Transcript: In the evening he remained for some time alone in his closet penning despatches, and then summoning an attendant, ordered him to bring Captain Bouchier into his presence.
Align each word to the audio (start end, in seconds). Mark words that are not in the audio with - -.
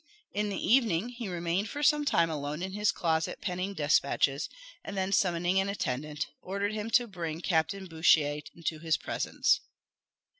In 0.33 0.49
the 0.49 0.57
evening 0.57 1.09
he 1.09 1.27
remained 1.27 1.69
for 1.69 1.83
some 1.83 2.05
time 2.05 2.31
alone 2.31 2.63
in 2.63 2.73
his 2.73 2.91
closet 2.91 3.39
penning 3.39 3.75
despatches, 3.75 4.49
and 4.83 4.97
then 4.97 5.11
summoning 5.11 5.59
an 5.59 5.69
attendant, 5.69 6.25
ordered 6.41 6.73
him 6.73 6.89
to 6.89 7.05
bring 7.05 7.39
Captain 7.39 7.85
Bouchier 7.85 8.41
into 8.55 8.79
his 8.79 8.97
presence. 8.97 9.59